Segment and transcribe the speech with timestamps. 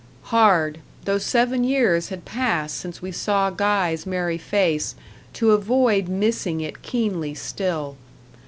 [0.33, 4.95] Hard, though seven years had passed since we saw Guy's merry face,
[5.33, 7.97] to avoid missing it keenly still.